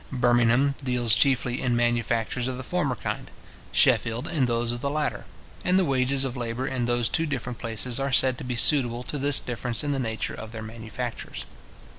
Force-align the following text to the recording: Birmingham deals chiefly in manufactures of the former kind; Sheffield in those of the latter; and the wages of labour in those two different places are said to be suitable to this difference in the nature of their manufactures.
Birmingham 0.11 0.73
deals 0.83 1.13
chiefly 1.13 1.61
in 1.61 1.75
manufactures 1.75 2.47
of 2.47 2.57
the 2.57 2.63
former 2.63 2.95
kind; 2.95 3.29
Sheffield 3.71 4.27
in 4.27 4.45
those 4.45 4.71
of 4.71 4.81
the 4.81 4.89
latter; 4.89 5.25
and 5.63 5.77
the 5.77 5.85
wages 5.85 6.25
of 6.25 6.35
labour 6.35 6.65
in 6.65 6.85
those 6.87 7.07
two 7.07 7.27
different 7.27 7.59
places 7.59 7.99
are 7.99 8.11
said 8.11 8.35
to 8.39 8.43
be 8.43 8.55
suitable 8.55 9.03
to 9.03 9.19
this 9.19 9.39
difference 9.39 9.83
in 9.83 9.91
the 9.91 9.99
nature 9.99 10.33
of 10.33 10.49
their 10.49 10.63
manufactures. 10.63 11.45